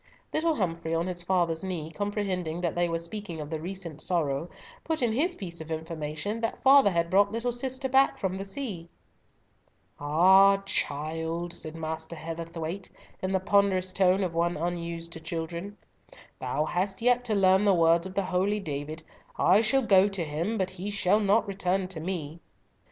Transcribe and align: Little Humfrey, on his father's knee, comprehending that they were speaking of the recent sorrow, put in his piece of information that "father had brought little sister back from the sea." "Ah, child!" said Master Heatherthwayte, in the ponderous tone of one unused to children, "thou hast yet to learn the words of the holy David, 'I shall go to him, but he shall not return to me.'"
Little 0.33 0.55
Humfrey, 0.55 0.95
on 0.95 1.05
his 1.05 1.21
father's 1.21 1.63
knee, 1.63 1.91
comprehending 1.91 2.59
that 2.61 2.73
they 2.73 2.89
were 2.89 2.97
speaking 2.97 3.39
of 3.39 3.51
the 3.51 3.61
recent 3.61 4.01
sorrow, 4.01 4.49
put 4.83 5.03
in 5.03 5.11
his 5.11 5.35
piece 5.35 5.61
of 5.61 5.69
information 5.69 6.41
that 6.41 6.63
"father 6.63 6.89
had 6.89 7.11
brought 7.11 7.31
little 7.31 7.51
sister 7.51 7.87
back 7.87 8.17
from 8.17 8.35
the 8.35 8.43
sea." 8.43 8.89
"Ah, 9.99 10.57
child!" 10.65 11.53
said 11.53 11.75
Master 11.75 12.15
Heatherthwayte, 12.15 12.89
in 13.21 13.31
the 13.31 13.39
ponderous 13.39 13.91
tone 13.91 14.23
of 14.23 14.33
one 14.33 14.57
unused 14.57 15.11
to 15.11 15.19
children, 15.19 15.77
"thou 16.39 16.65
hast 16.65 17.03
yet 17.03 17.23
to 17.25 17.35
learn 17.35 17.63
the 17.63 17.75
words 17.75 18.07
of 18.07 18.15
the 18.15 18.23
holy 18.25 18.59
David, 18.59 19.03
'I 19.37 19.61
shall 19.61 19.83
go 19.83 20.07
to 20.07 20.23
him, 20.25 20.57
but 20.57 20.71
he 20.71 20.89
shall 20.89 21.19
not 21.19 21.47
return 21.47 21.87
to 21.89 21.99
me.'" 21.99 22.39